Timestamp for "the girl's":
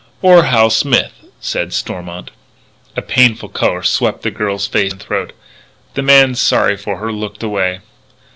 4.23-4.65